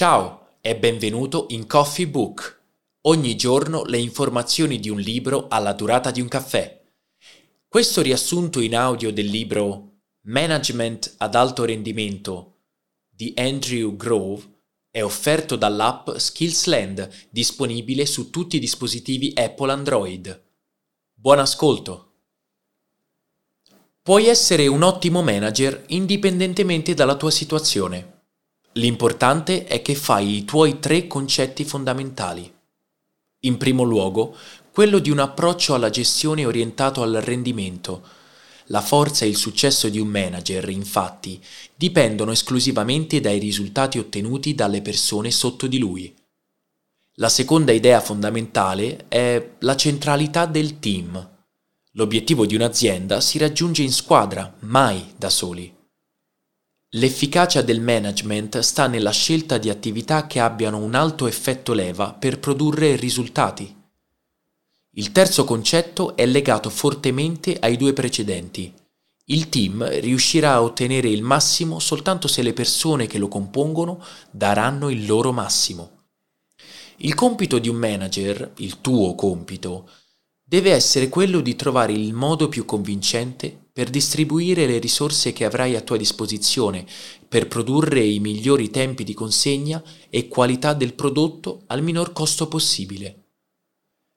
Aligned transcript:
Ciao 0.00 0.58
e 0.60 0.76
benvenuto 0.76 1.46
in 1.48 1.66
Coffee 1.66 2.06
Book. 2.06 2.60
Ogni 3.08 3.34
giorno 3.34 3.82
le 3.82 3.98
informazioni 3.98 4.78
di 4.78 4.88
un 4.88 5.00
libro 5.00 5.48
alla 5.48 5.72
durata 5.72 6.12
di 6.12 6.20
un 6.20 6.28
caffè. 6.28 6.84
Questo 7.66 8.00
riassunto 8.00 8.60
in 8.60 8.76
audio 8.76 9.12
del 9.12 9.26
libro 9.26 10.02
Management 10.26 11.14
ad 11.16 11.34
alto 11.34 11.64
rendimento 11.64 12.58
di 13.10 13.32
Andrew 13.36 13.96
Grove 13.96 14.44
è 14.88 15.02
offerto 15.02 15.56
dall'app 15.56 16.10
Skillsland, 16.14 17.26
disponibile 17.30 18.06
su 18.06 18.30
tutti 18.30 18.54
i 18.54 18.60
dispositivi 18.60 19.32
Apple 19.34 19.72
Android. 19.72 20.44
Buon 21.12 21.40
ascolto! 21.40 22.12
Puoi 24.00 24.26
essere 24.28 24.68
un 24.68 24.82
ottimo 24.82 25.24
manager 25.24 25.86
indipendentemente 25.88 26.94
dalla 26.94 27.16
tua 27.16 27.32
situazione. 27.32 28.17
L'importante 28.72 29.64
è 29.64 29.82
che 29.82 29.94
fai 29.94 30.36
i 30.36 30.44
tuoi 30.44 30.78
tre 30.78 31.06
concetti 31.06 31.64
fondamentali. 31.64 32.52
In 33.40 33.56
primo 33.56 33.82
luogo, 33.82 34.36
quello 34.72 34.98
di 34.98 35.10
un 35.10 35.18
approccio 35.18 35.74
alla 35.74 35.90
gestione 35.90 36.44
orientato 36.44 37.02
al 37.02 37.14
rendimento. 37.14 38.02
La 38.66 38.80
forza 38.80 39.24
e 39.24 39.28
il 39.28 39.36
successo 39.36 39.88
di 39.88 39.98
un 39.98 40.08
manager, 40.08 40.68
infatti, 40.68 41.42
dipendono 41.74 42.32
esclusivamente 42.32 43.20
dai 43.20 43.38
risultati 43.38 43.98
ottenuti 43.98 44.54
dalle 44.54 44.82
persone 44.82 45.30
sotto 45.30 45.66
di 45.66 45.78
lui. 45.78 46.14
La 47.14 47.28
seconda 47.28 47.72
idea 47.72 48.00
fondamentale 48.00 49.06
è 49.08 49.54
la 49.60 49.74
centralità 49.74 50.46
del 50.46 50.78
team. 50.78 51.36
L'obiettivo 51.92 52.46
di 52.46 52.54
un'azienda 52.54 53.20
si 53.20 53.38
raggiunge 53.38 53.82
in 53.82 53.92
squadra, 53.92 54.54
mai 54.60 55.14
da 55.16 55.30
soli. 55.30 55.74
L'efficacia 56.92 57.60
del 57.60 57.82
management 57.82 58.60
sta 58.60 58.86
nella 58.86 59.10
scelta 59.10 59.58
di 59.58 59.68
attività 59.68 60.26
che 60.26 60.40
abbiano 60.40 60.78
un 60.78 60.94
alto 60.94 61.26
effetto 61.26 61.74
leva 61.74 62.14
per 62.14 62.38
produrre 62.38 62.96
risultati. 62.96 63.76
Il 64.92 65.12
terzo 65.12 65.44
concetto 65.44 66.16
è 66.16 66.24
legato 66.24 66.70
fortemente 66.70 67.58
ai 67.60 67.76
due 67.76 67.92
precedenti. 67.92 68.72
Il 69.26 69.50
team 69.50 69.86
riuscirà 70.00 70.54
a 70.54 70.62
ottenere 70.62 71.10
il 71.10 71.22
massimo 71.22 71.78
soltanto 71.78 72.26
se 72.26 72.40
le 72.40 72.54
persone 72.54 73.06
che 73.06 73.18
lo 73.18 73.28
compongono 73.28 74.02
daranno 74.30 74.88
il 74.88 75.04
loro 75.04 75.30
massimo. 75.30 76.06
Il 76.96 77.12
compito 77.12 77.58
di 77.58 77.68
un 77.68 77.76
manager, 77.76 78.52
il 78.56 78.80
tuo 78.80 79.14
compito, 79.14 79.90
deve 80.42 80.72
essere 80.72 81.10
quello 81.10 81.40
di 81.40 81.54
trovare 81.54 81.92
il 81.92 82.14
modo 82.14 82.48
più 82.48 82.64
convincente 82.64 83.67
per 83.78 83.90
distribuire 83.90 84.66
le 84.66 84.80
risorse 84.80 85.32
che 85.32 85.44
avrai 85.44 85.76
a 85.76 85.80
tua 85.80 85.96
disposizione 85.96 86.84
per 87.28 87.46
produrre 87.46 88.00
i 88.00 88.18
migliori 88.18 88.70
tempi 88.70 89.04
di 89.04 89.14
consegna 89.14 89.80
e 90.10 90.26
qualità 90.26 90.74
del 90.74 90.94
prodotto 90.94 91.62
al 91.68 91.84
minor 91.84 92.12
costo 92.12 92.48
possibile. 92.48 93.26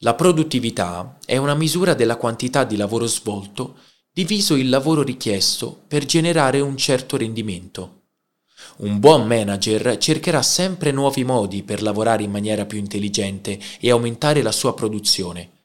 La 0.00 0.12
produttività 0.12 1.16
è 1.24 1.38
una 1.38 1.54
misura 1.54 1.94
della 1.94 2.16
quantità 2.16 2.64
di 2.64 2.76
lavoro 2.76 3.06
svolto 3.06 3.78
diviso 4.12 4.56
il 4.56 4.68
lavoro 4.68 5.02
richiesto 5.02 5.84
per 5.88 6.04
generare 6.04 6.60
un 6.60 6.76
certo 6.76 7.16
rendimento. 7.16 8.02
Un 8.80 8.98
buon 8.98 9.26
manager 9.26 9.96
cercherà 9.96 10.42
sempre 10.42 10.90
nuovi 10.90 11.24
modi 11.24 11.62
per 11.62 11.80
lavorare 11.80 12.22
in 12.22 12.30
maniera 12.30 12.66
più 12.66 12.76
intelligente 12.76 13.58
e 13.80 13.90
aumentare 13.90 14.42
la 14.42 14.52
sua 14.52 14.74
produzione 14.74 15.55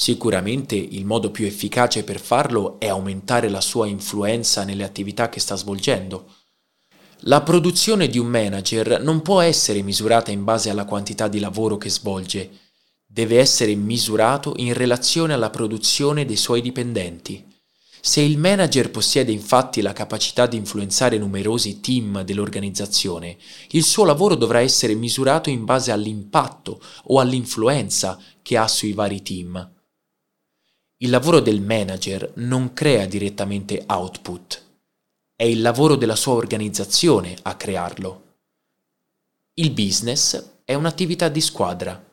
Sicuramente 0.00 0.76
il 0.76 1.04
modo 1.04 1.30
più 1.30 1.44
efficace 1.44 2.04
per 2.04 2.18
farlo 2.18 2.80
è 2.80 2.88
aumentare 2.88 3.50
la 3.50 3.60
sua 3.60 3.86
influenza 3.86 4.64
nelle 4.64 4.82
attività 4.82 5.28
che 5.28 5.40
sta 5.40 5.56
svolgendo. 5.56 6.36
La 7.24 7.42
produzione 7.42 8.08
di 8.08 8.18
un 8.18 8.26
manager 8.28 9.02
non 9.02 9.20
può 9.20 9.42
essere 9.42 9.82
misurata 9.82 10.30
in 10.30 10.42
base 10.42 10.70
alla 10.70 10.86
quantità 10.86 11.28
di 11.28 11.38
lavoro 11.38 11.76
che 11.76 11.90
svolge, 11.90 12.48
deve 13.04 13.40
essere 13.40 13.74
misurato 13.74 14.54
in 14.56 14.72
relazione 14.72 15.34
alla 15.34 15.50
produzione 15.50 16.24
dei 16.24 16.38
suoi 16.38 16.62
dipendenti. 16.62 17.44
Se 18.00 18.22
il 18.22 18.38
manager 18.38 18.90
possiede 18.90 19.32
infatti 19.32 19.82
la 19.82 19.92
capacità 19.92 20.46
di 20.46 20.56
influenzare 20.56 21.18
numerosi 21.18 21.80
team 21.80 22.22
dell'organizzazione, 22.22 23.36
il 23.72 23.84
suo 23.84 24.06
lavoro 24.06 24.34
dovrà 24.34 24.60
essere 24.60 24.94
misurato 24.94 25.50
in 25.50 25.66
base 25.66 25.92
all'impatto 25.92 26.80
o 27.08 27.20
all'influenza 27.20 28.18
che 28.40 28.56
ha 28.56 28.66
sui 28.66 28.94
vari 28.94 29.20
team. 29.20 29.74
Il 31.02 31.08
lavoro 31.08 31.40
del 31.40 31.62
manager 31.62 32.32
non 32.34 32.74
crea 32.74 33.06
direttamente 33.06 33.84
output, 33.86 34.62
è 35.34 35.44
il 35.44 35.62
lavoro 35.62 35.96
della 35.96 36.14
sua 36.14 36.34
organizzazione 36.34 37.34
a 37.40 37.54
crearlo. 37.54 38.24
Il 39.54 39.70
business 39.70 40.58
è 40.62 40.74
un'attività 40.74 41.30
di 41.30 41.40
squadra. 41.40 42.04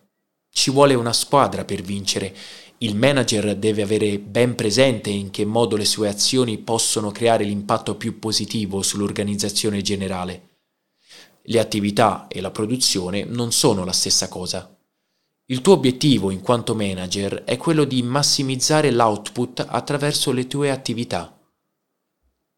Ci 0.49 0.71
vuole 0.71 0.93
una 0.93 1.11
squadra 1.11 1.65
per 1.65 1.81
vincere. 1.81 2.33
Il 2.77 2.95
manager 2.95 3.57
deve 3.57 3.81
avere 3.81 4.19
ben 4.19 4.55
presente 4.55 5.09
in 5.09 5.31
che 5.31 5.43
modo 5.43 5.75
le 5.75 5.83
sue 5.83 6.07
azioni 6.07 6.57
possono 6.57 7.11
creare 7.11 7.43
l'impatto 7.43 7.95
più 7.95 8.19
positivo 8.19 8.81
sull'organizzazione 8.81 9.81
generale. 9.81 10.59
Le 11.41 11.59
attività 11.59 12.27
e 12.29 12.39
la 12.39 12.51
produzione 12.51 13.25
non 13.25 13.51
sono 13.51 13.83
la 13.83 13.91
stessa 13.91 14.29
cosa. 14.29 14.76
Il 15.49 15.61
tuo 15.61 15.75
obiettivo 15.75 16.29
in 16.29 16.41
quanto 16.41 16.75
manager 16.75 17.45
è 17.45 17.55
quello 17.55 17.85
di 17.85 18.03
massimizzare 18.03 18.91
l'output 18.91 19.65
attraverso 19.65 20.33
le 20.33 20.45
tue 20.45 20.69
attività. 20.69 21.39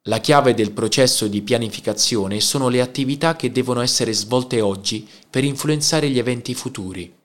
La 0.07 0.19
chiave 0.19 0.55
del 0.55 0.71
processo 0.71 1.27
di 1.27 1.43
pianificazione 1.43 2.39
sono 2.39 2.67
le 2.67 2.81
attività 2.81 3.35
che 3.35 3.51
devono 3.51 3.81
essere 3.81 4.11
svolte 4.11 4.59
oggi 4.59 5.07
per 5.29 5.43
influenzare 5.43 6.09
gli 6.09 6.17
eventi 6.17 6.55
futuri. 6.55 7.15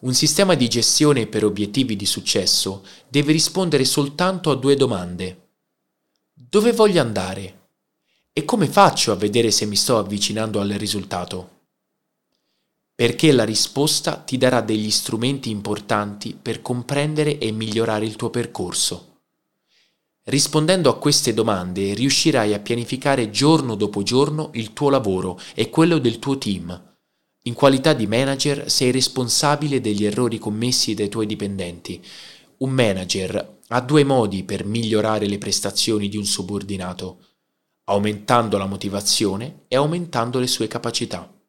Un 0.00 0.12
sistema 0.12 0.54
di 0.54 0.68
gestione 0.68 1.26
per 1.26 1.42
obiettivi 1.46 1.96
di 1.96 2.04
successo 2.04 2.84
deve 3.08 3.32
rispondere 3.32 3.86
soltanto 3.86 4.50
a 4.50 4.56
due 4.56 4.76
domande. 4.76 5.52
Dove 6.34 6.72
voglio 6.72 7.00
andare? 7.00 7.68
E 8.30 8.44
come 8.44 8.66
faccio 8.66 9.10
a 9.10 9.16
vedere 9.16 9.50
se 9.50 9.64
mi 9.64 9.76
sto 9.76 9.96
avvicinando 9.96 10.60
al 10.60 10.68
risultato? 10.68 11.59
Perché 13.00 13.32
la 13.32 13.44
risposta 13.46 14.16
ti 14.16 14.36
darà 14.36 14.60
degli 14.60 14.90
strumenti 14.90 15.48
importanti 15.48 16.36
per 16.36 16.60
comprendere 16.60 17.38
e 17.38 17.50
migliorare 17.50 18.04
il 18.04 18.14
tuo 18.14 18.28
percorso. 18.28 19.22
Rispondendo 20.24 20.90
a 20.90 20.98
queste 20.98 21.32
domande 21.32 21.94
riuscirai 21.94 22.52
a 22.52 22.58
pianificare 22.58 23.30
giorno 23.30 23.74
dopo 23.74 24.02
giorno 24.02 24.50
il 24.52 24.74
tuo 24.74 24.90
lavoro 24.90 25.40
e 25.54 25.70
quello 25.70 25.96
del 25.96 26.18
tuo 26.18 26.36
team. 26.36 26.98
In 27.44 27.54
qualità 27.54 27.94
di 27.94 28.06
manager 28.06 28.70
sei 28.70 28.90
responsabile 28.90 29.80
degli 29.80 30.04
errori 30.04 30.36
commessi 30.36 30.92
dai 30.92 31.08
tuoi 31.08 31.24
dipendenti. 31.24 32.04
Un 32.58 32.68
manager 32.68 33.60
ha 33.68 33.80
due 33.80 34.04
modi 34.04 34.44
per 34.44 34.66
migliorare 34.66 35.26
le 35.26 35.38
prestazioni 35.38 36.10
di 36.10 36.18
un 36.18 36.26
subordinato, 36.26 37.24
aumentando 37.84 38.58
la 38.58 38.66
motivazione 38.66 39.62
e 39.68 39.76
aumentando 39.76 40.38
le 40.38 40.46
sue 40.46 40.68
capacità. 40.68 41.39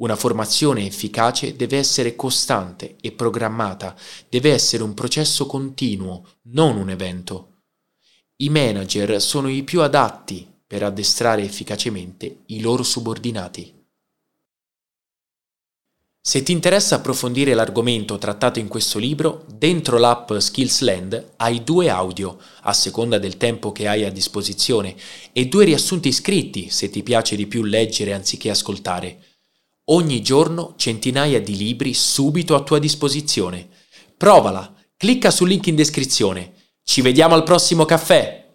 Una 0.00 0.16
formazione 0.16 0.86
efficace 0.86 1.56
deve 1.56 1.76
essere 1.76 2.16
costante 2.16 2.96
e 3.02 3.12
programmata, 3.12 3.94
deve 4.30 4.50
essere 4.50 4.82
un 4.82 4.94
processo 4.94 5.44
continuo, 5.44 6.26
non 6.44 6.78
un 6.78 6.88
evento. 6.88 7.64
I 8.36 8.48
manager 8.48 9.20
sono 9.20 9.50
i 9.50 9.62
più 9.62 9.82
adatti 9.82 10.48
per 10.66 10.82
addestrare 10.82 11.42
efficacemente 11.42 12.44
i 12.46 12.60
loro 12.60 12.82
subordinati. 12.82 13.74
Se 16.22 16.42
ti 16.42 16.52
interessa 16.52 16.94
approfondire 16.94 17.52
l'argomento 17.52 18.16
trattato 18.16 18.58
in 18.58 18.68
questo 18.68 18.98
libro, 18.98 19.44
dentro 19.52 19.98
l'app 19.98 20.32
Skillsland 20.32 21.32
hai 21.36 21.62
due 21.62 21.90
audio, 21.90 22.38
a 22.62 22.72
seconda 22.72 23.18
del 23.18 23.36
tempo 23.36 23.70
che 23.72 23.86
hai 23.86 24.04
a 24.04 24.12
disposizione, 24.12 24.96
e 25.32 25.46
due 25.46 25.66
riassunti 25.66 26.10
scritti 26.10 26.70
se 26.70 26.88
ti 26.88 27.02
piace 27.02 27.36
di 27.36 27.46
più 27.46 27.64
leggere 27.64 28.14
anziché 28.14 28.48
ascoltare. 28.48 29.29
Ogni 29.92 30.22
giorno 30.22 30.74
centinaia 30.76 31.40
di 31.40 31.56
libri 31.56 31.94
subito 31.94 32.54
a 32.54 32.62
tua 32.62 32.78
disposizione. 32.78 33.68
Provala, 34.16 34.72
clicca 34.96 35.32
sul 35.32 35.48
link 35.48 35.66
in 35.66 35.74
descrizione. 35.74 36.52
Ci 36.84 37.00
vediamo 37.00 37.34
al 37.34 37.42
prossimo 37.42 37.84
caffè! 37.84 38.49